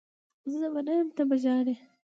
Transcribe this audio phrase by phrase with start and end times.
[0.57, 1.75] زه به نه یم ته به ژاړي